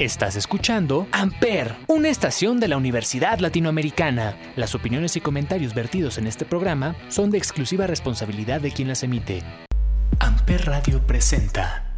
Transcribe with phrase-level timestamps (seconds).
[0.00, 4.36] Estás escuchando Amper, una estación de la Universidad Latinoamericana.
[4.56, 9.04] Las opiniones y comentarios vertidos en este programa son de exclusiva responsabilidad de quien las
[9.04, 9.44] emite.
[10.18, 11.94] Amper Radio presenta.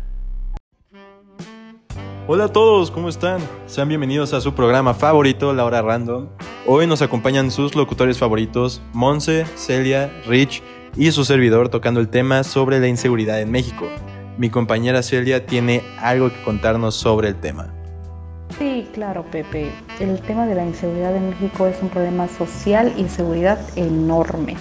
[2.26, 3.40] Hola a todos, ¿cómo están?
[3.64, 6.28] Sean bienvenidos a su programa favorito, La Hora Random.
[6.66, 10.62] Hoy nos acompañan sus locutores favoritos, Monse, Celia, Rich
[10.98, 13.86] y su servidor tocando el tema sobre la inseguridad en México.
[14.36, 17.72] Mi compañera Celia tiene algo que contarnos sobre el tema.
[18.58, 19.70] Sí, claro, Pepe.
[20.00, 24.56] El tema de la inseguridad en México es un problema social y seguridad enorme.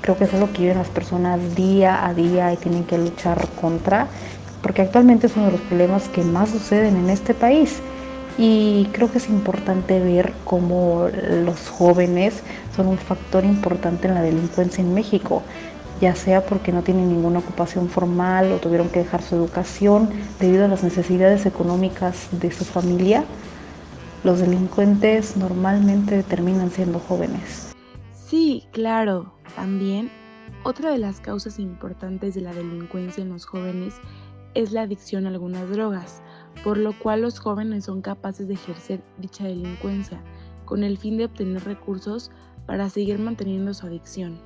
[0.00, 3.46] Creo que es algo que viven las personas día a día y tienen que luchar
[3.60, 4.08] contra,
[4.62, 7.80] porque actualmente es uno de los problemas que más suceden en este país.
[8.38, 11.06] Y creo que es importante ver cómo
[11.44, 12.42] los jóvenes
[12.74, 15.42] son un factor importante en la delincuencia en México
[16.02, 20.64] ya sea porque no tienen ninguna ocupación formal o tuvieron que dejar su educación debido
[20.64, 23.24] a las necesidades económicas de su familia,
[24.24, 27.72] los delincuentes normalmente terminan siendo jóvenes.
[28.12, 30.10] Sí, claro, también
[30.64, 33.94] otra de las causas importantes de la delincuencia en los jóvenes
[34.54, 36.20] es la adicción a algunas drogas,
[36.64, 40.20] por lo cual los jóvenes son capaces de ejercer dicha delincuencia
[40.64, 42.32] con el fin de obtener recursos
[42.66, 44.40] para seguir manteniendo su adicción.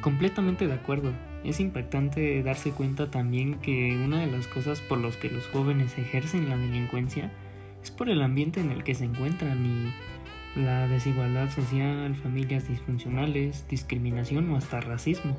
[0.00, 1.12] Completamente de acuerdo.
[1.44, 5.96] Es impactante darse cuenta también que una de las cosas por las que los jóvenes
[5.98, 7.30] ejercen la delincuencia
[7.82, 13.66] es por el ambiente en el que se encuentran y la desigualdad social, familias disfuncionales,
[13.68, 15.36] discriminación o hasta racismo.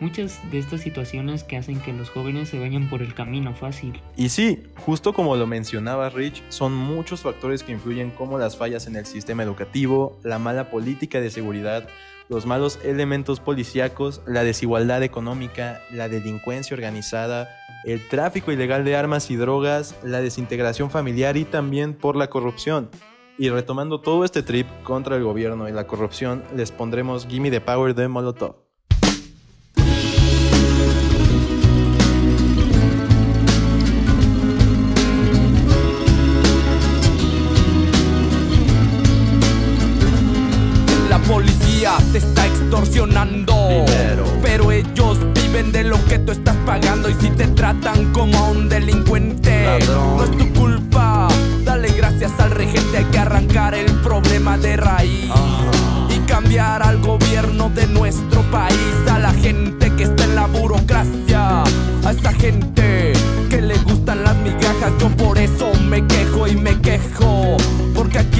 [0.00, 4.00] Muchas de estas situaciones que hacen que los jóvenes se vayan por el camino fácil.
[4.16, 8.86] Y sí, justo como lo mencionaba Rich, son muchos factores que influyen como las fallas
[8.86, 11.86] en el sistema educativo, la mala política de seguridad,
[12.30, 17.50] los malos elementos policíacos, la desigualdad económica, la delincuencia organizada,
[17.84, 22.88] el tráfico ilegal de armas y drogas, la desintegración familiar y también por la corrupción.
[23.36, 27.60] Y retomando todo este trip contra el gobierno y la corrupción, les pondremos Gimme the
[27.60, 28.69] Power de Molotov.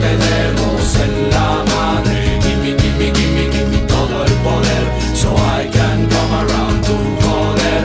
[0.00, 2.40] tenemos en la madre.
[2.42, 4.84] Gimme, gimme, gimme, gimme todo el poder,
[5.14, 5.28] so
[5.60, 7.82] I can come around to joder.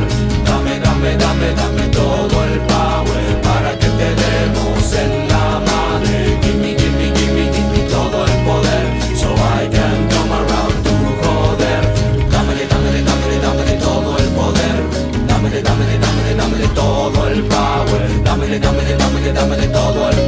[0.48, 6.18] Dame, dame, dame, dame todo el power para que te demos en la madre.
[6.44, 8.86] Gimme, gimme, gimme, gimme todo el poder,
[9.22, 11.82] so I can come around to joder.
[12.34, 14.76] Dámele, dámele, dámele, dámele todo el poder.
[15.28, 18.02] Dámele, dámele, dámele, dámele todo el power.
[18.24, 20.25] Dámele, dámele, dámele, dámele todo el.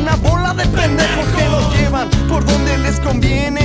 [0.00, 3.57] una bola de pendejos que los llevan por donde les conviene.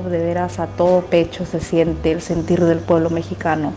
[0.00, 3.72] De veras a todo pecho se siente el sentir del pueblo mexicano.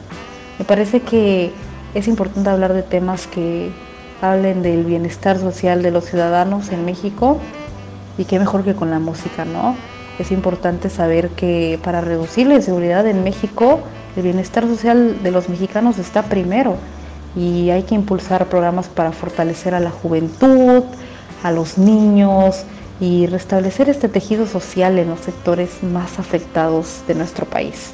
[0.57, 1.51] Me parece que
[1.93, 3.71] es importante hablar de temas que
[4.21, 7.39] hablen del bienestar social de los ciudadanos en México
[8.17, 9.75] y qué mejor que con la música, ¿no?
[10.19, 13.79] Es importante saber que para reducir la inseguridad en México,
[14.17, 16.75] el bienestar social de los mexicanos está primero
[17.35, 20.83] y hay que impulsar programas para fortalecer a la juventud,
[21.43, 22.65] a los niños
[22.99, 27.93] y restablecer este tejido social en los sectores más afectados de nuestro país.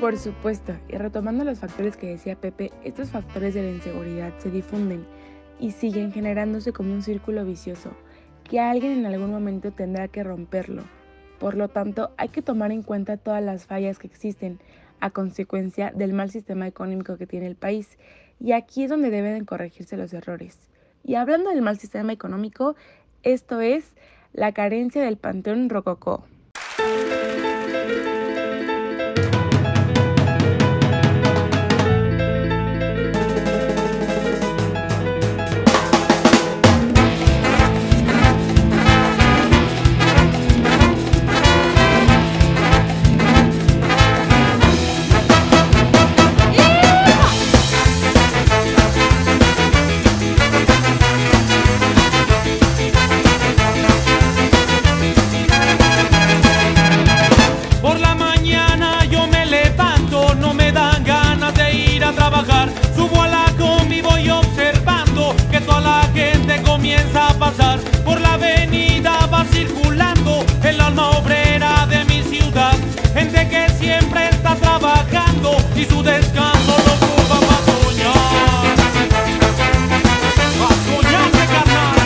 [0.00, 4.50] Por supuesto, y retomando los factores que decía Pepe, estos factores de la inseguridad se
[4.50, 5.04] difunden
[5.60, 7.90] y siguen generándose como un círculo vicioso,
[8.42, 10.82] que alguien en algún momento tendrá que romperlo.
[11.38, 14.58] Por lo tanto, hay que tomar en cuenta todas las fallas que existen
[15.00, 17.98] a consecuencia del mal sistema económico que tiene el país,
[18.40, 20.58] y aquí es donde deben corregirse los errores.
[21.04, 22.76] Y hablando del mal sistema económico,
[23.22, 23.92] esto es
[24.32, 26.24] la carencia del Panteón Rococó.
[75.82, 78.14] Y su descanso lo ocupa para soñar.
[80.58, 81.96] Para soñar carnal.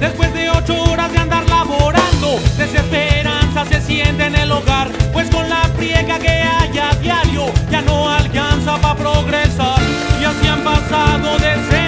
[0.00, 5.48] Después de ocho horas de andar laborando, desesperanza se siente en el hogar, pues con
[5.48, 9.80] la friega que hay a diario ya no alcanza para progresar.
[10.20, 11.85] Y así han pasado de años.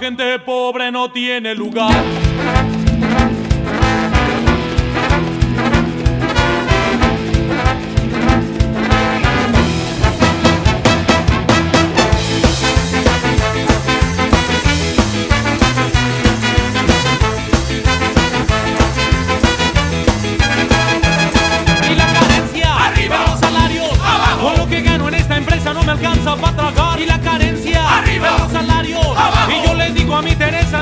[0.00, 1.92] Gente pobre no tiene lugar.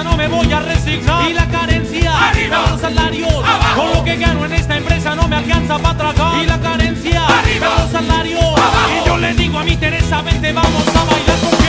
[0.05, 1.31] No me voy a resignar.
[1.31, 2.28] Y la carencia.
[2.28, 3.33] Arriba los salarios.
[3.33, 3.83] Abajo.
[3.83, 6.43] Con lo que gano en esta empresa no me alcanza para tragar.
[6.43, 7.26] Y la carencia.
[7.26, 8.43] Arriba los salarios.
[8.43, 9.02] Abajo.
[9.02, 11.69] Y yo le digo a mi Teresa vente vamos a bailar porque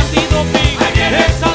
[0.00, 1.53] antidoping.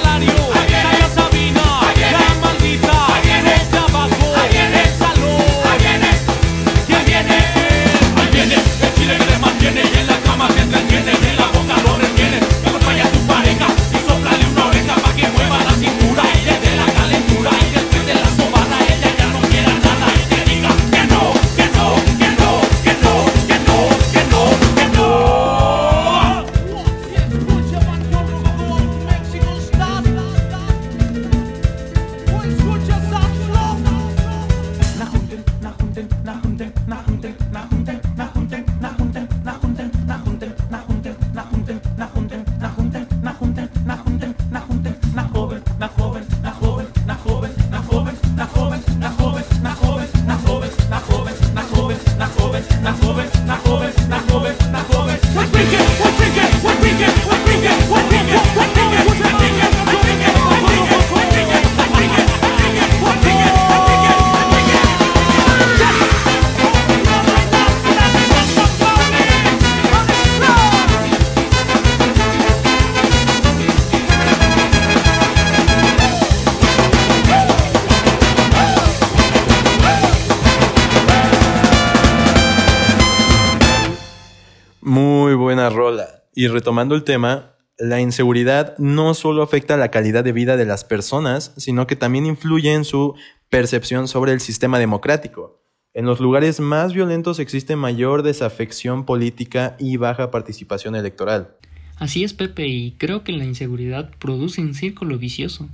[86.59, 91.53] Retomando el tema, la inseguridad no solo afecta la calidad de vida de las personas,
[91.55, 93.15] sino que también influye en su
[93.49, 95.63] percepción sobre el sistema democrático.
[95.93, 101.55] En los lugares más violentos existe mayor desafección política y baja participación electoral.
[101.95, 105.69] Así es, Pepe, y creo que la inseguridad produce un círculo vicioso.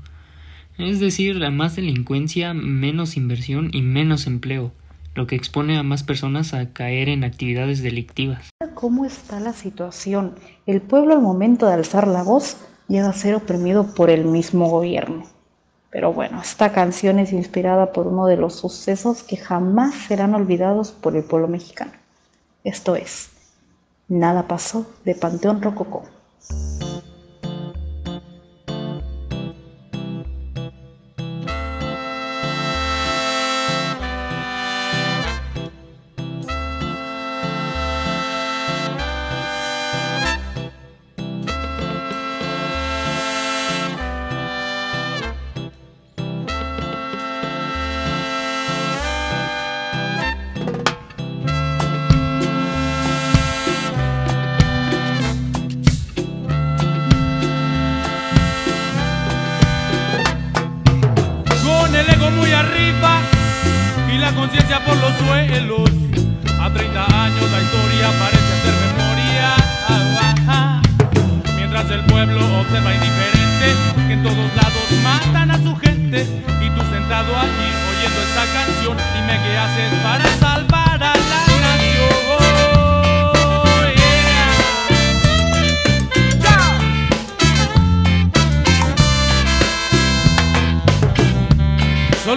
[0.78, 4.72] Es decir, a más delincuencia, menos inversión y menos empleo.
[5.16, 8.50] Lo que expone a más personas a caer en actividades delictivas.
[8.74, 10.36] ¿Cómo está la situación?
[10.66, 12.58] El pueblo al momento de alzar la voz
[12.88, 15.24] llega a ser oprimido por el mismo gobierno.
[15.90, 20.92] Pero bueno, esta canción es inspirada por uno de los sucesos que jamás serán olvidados
[20.92, 21.94] por el pueblo mexicano.
[22.64, 23.30] Esto es,
[24.08, 26.04] Nada pasó de Panteón Rococó.
[62.32, 63.22] Muy arriba
[64.14, 65.90] y la conciencia por los suelos.
[66.60, 69.56] A 30 años la historia parece hacer memoria.
[71.56, 73.76] Mientras el pueblo observa indiferente
[74.08, 76.24] que en todos lados matan a su gente.
[76.62, 81.55] Y tú sentado allí oyendo esta canción, dime qué haces para salvar a la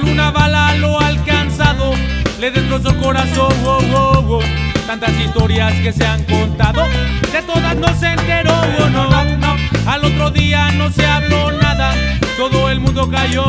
[0.05, 1.93] Una bala lo ha alcanzado,
[2.41, 3.53] le destrozó el corazón.
[3.65, 4.41] oh, oh, oh.
[4.87, 6.85] Tantas historias que se han contado,
[7.33, 8.55] de todas no se enteró.
[9.87, 11.95] Al otro día no se habló nada,
[12.37, 13.45] todo el mundo cayó.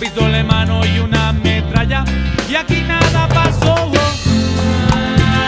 [0.00, 2.04] Pistola en mano y una metralla,
[2.48, 3.92] y aquí nada pasó.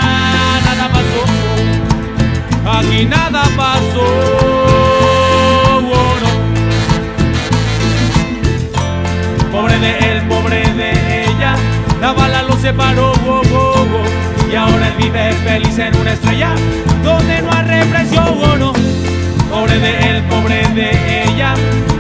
[0.01, 3.24] Ah, nada pasó, aquí nada
[12.65, 16.55] y ahora él vive feliz en una estrella
[17.03, 18.73] donde no hay represión, no.
[19.51, 21.53] Pobre de él, pobre de ella,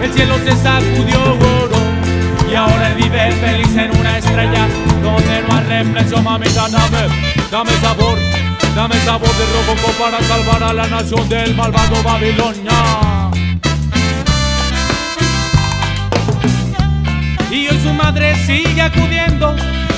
[0.03, 2.51] el cielo se sacudió, no.
[2.51, 4.67] y ahora él vive feliz en una estrella
[5.03, 7.09] donde no hay represión, mamita, dame,
[7.51, 8.19] dame sabor,
[8.75, 12.73] dame sabor de robo para salvar a la nación del malvado Babilonia.
[17.51, 19.55] Y hoy su madre sigue acudiendo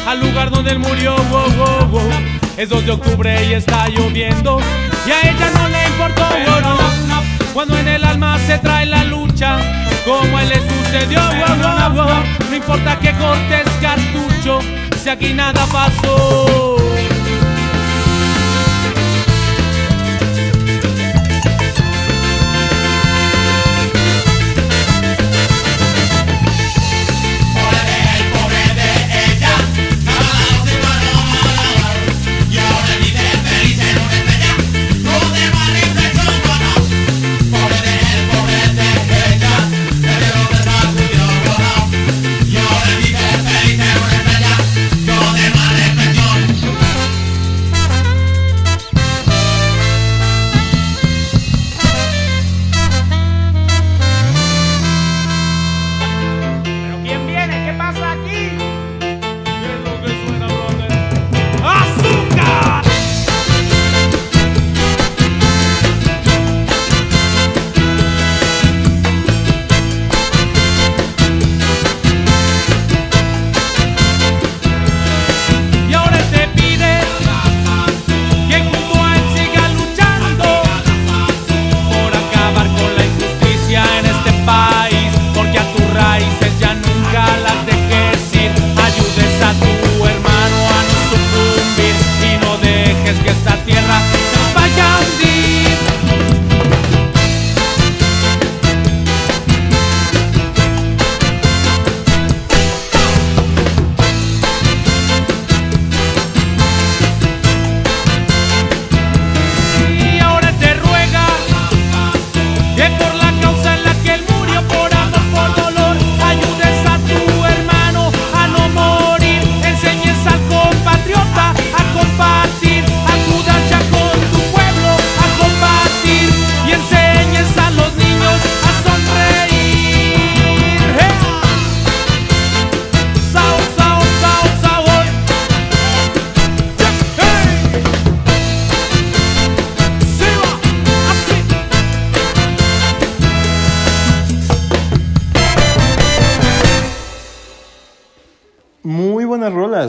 [0.06, 1.14] al lugar donde él murió.
[1.32, 2.10] Oh, oh, oh.
[2.56, 4.60] Es 2 de octubre y está lloviendo.
[5.06, 6.22] Y a ella no le importó.
[6.24, 7.22] oh, no.
[7.52, 9.58] Cuando en el alma se trae la lucha,
[10.04, 11.20] como a él le sucedió.
[11.20, 12.22] oh.
[12.48, 14.60] No importa que cortes cartucho,
[15.02, 16.85] si aquí nada pasó.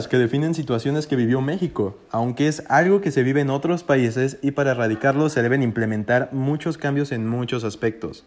[0.08, 4.38] Que definen situaciones que vivió México, aunque es algo que se vive en otros países
[4.42, 8.24] y para erradicarlo se deben implementar muchos cambios en muchos aspectos.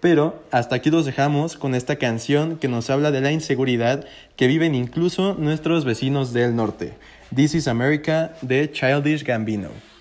[0.00, 4.04] Pero hasta aquí los dejamos con esta canción que nos habla de la inseguridad
[4.36, 6.94] que viven incluso nuestros vecinos del norte.
[7.34, 9.95] This is America de Childish Gambino.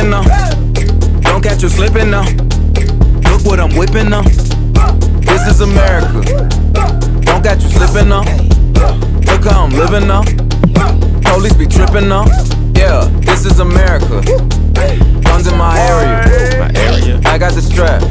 [0.00, 1.20] Catch you now.
[1.20, 2.24] Don't catch you slipping now.
[3.30, 4.22] Look what I'm whipping now.
[5.20, 6.22] This is America.
[7.22, 8.22] Don't catch you slipping now.
[9.26, 10.22] Look how I'm living now.
[11.30, 12.26] Police be tripping now.
[12.74, 14.22] Yeah, this is America.
[15.22, 16.58] Guns in my area.
[16.58, 17.20] My area.
[17.24, 18.02] I got the strap.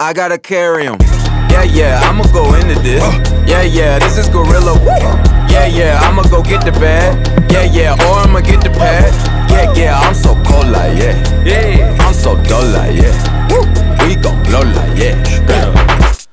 [0.00, 0.98] I gotta carry 'em.
[1.50, 3.02] Yeah, yeah, I'ma go into this.
[3.46, 4.74] Yeah, yeah, this is Gorilla.
[5.48, 7.14] Yeah, yeah, I'ma go get the bag.
[7.50, 9.33] Yeah, yeah, or I'ma get the pad.
[9.54, 11.44] Yeah, yeah, I'm so cold like yeah.
[11.44, 13.14] Yeah, I'm so dull like yeah.
[14.04, 15.14] We gon' blow like yeah.
[15.22, 16.26] This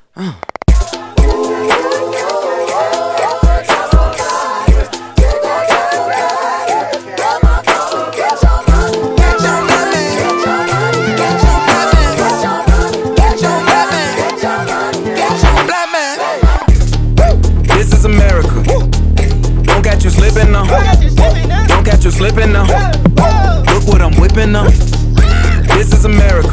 [26.02, 26.48] is America.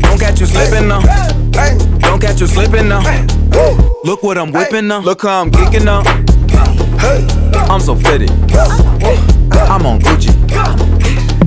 [0.00, 1.00] Don't catch you slipping now.
[1.98, 3.02] Don't catch you slipping now.
[4.04, 5.00] Look what I'm whipping now.
[5.00, 6.02] Look how I'm geeking now.
[7.70, 8.30] I'm so fitted.
[8.30, 10.32] I'm on Gucci.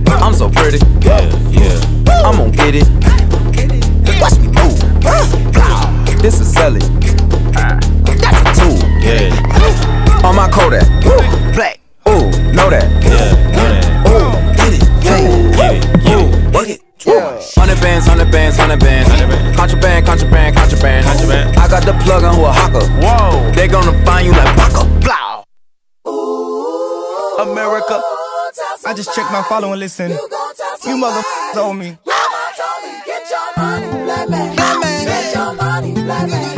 [0.07, 0.77] I'm so pretty.
[1.01, 1.79] Yeah, yeah.
[2.23, 2.87] I'm gonna get it.
[4.19, 4.79] Watch me move.
[6.21, 6.79] This is Sally.
[7.51, 8.77] That's a tool.
[9.01, 10.25] Yeah.
[10.25, 10.87] On my Kodak.
[11.55, 11.79] Black.
[12.07, 12.87] Ooh, know that.
[13.03, 13.85] Yeah, know that.
[14.07, 14.83] Ooh, get it.
[15.03, 15.51] Hey.
[15.55, 16.00] Get it.
[16.51, 16.81] Ooh, work it.
[17.55, 19.09] Hundred bands, hundred bands, hundred bands.
[19.55, 21.05] Contraband, contraband, contraband.
[21.05, 21.57] Contraband.
[21.57, 22.85] I got the plug on who a hawker.
[23.01, 23.51] Whoa.
[23.51, 24.85] They gonna find you like Baka.
[24.99, 25.43] Blow.
[27.41, 28.01] America.
[28.85, 30.11] I just checked my follow and listen.
[30.85, 31.97] You mother told me.
[33.05, 34.55] Get your money, black man.
[34.55, 35.05] Black man.
[35.05, 36.29] Get your money, black man.
[36.29, 36.50] Black man.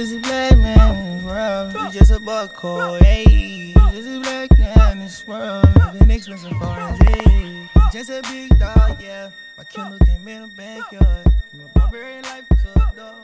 [0.00, 1.74] Just a black man in this world.
[1.74, 2.58] You just a buck
[3.02, 3.74] hey.
[3.92, 5.66] Just a black man in this world.
[5.92, 7.68] Living expensive foreign, hey.
[7.92, 9.28] Just a big dog, yeah.
[9.58, 11.26] My Kindle came in the backyard.
[11.50, 13.14] From a barbarian life to a dog.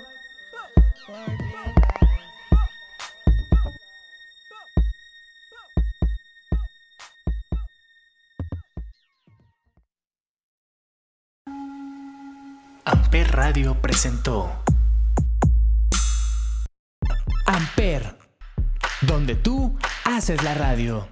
[1.09, 1.97] Barbarian life.
[12.85, 14.66] Amper Radio presentó
[17.67, 18.17] Amper,
[19.03, 21.09] donde tú haces la radio.